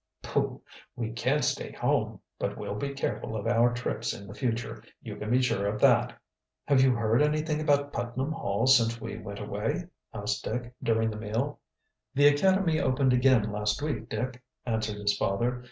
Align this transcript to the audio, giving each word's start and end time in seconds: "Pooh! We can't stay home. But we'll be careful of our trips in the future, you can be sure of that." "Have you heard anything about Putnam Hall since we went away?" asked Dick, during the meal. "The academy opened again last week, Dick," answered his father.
"Pooh! 0.23 0.63
We 0.95 1.11
can't 1.11 1.43
stay 1.45 1.73
home. 1.73 2.21
But 2.39 2.57
we'll 2.57 2.73
be 2.73 2.95
careful 2.95 3.35
of 3.37 3.45
our 3.45 3.71
trips 3.71 4.15
in 4.15 4.25
the 4.25 4.33
future, 4.33 4.83
you 5.03 5.15
can 5.15 5.29
be 5.29 5.43
sure 5.43 5.67
of 5.67 5.79
that." 5.81 6.17
"Have 6.65 6.81
you 6.81 6.95
heard 6.95 7.21
anything 7.21 7.61
about 7.61 7.93
Putnam 7.93 8.31
Hall 8.31 8.65
since 8.65 8.99
we 8.99 9.19
went 9.19 9.37
away?" 9.39 9.89
asked 10.11 10.43
Dick, 10.43 10.73
during 10.81 11.11
the 11.11 11.17
meal. 11.17 11.59
"The 12.15 12.29
academy 12.29 12.79
opened 12.79 13.13
again 13.13 13.51
last 13.51 13.79
week, 13.83 14.09
Dick," 14.09 14.41
answered 14.65 14.97
his 14.97 15.15
father. 15.15 15.59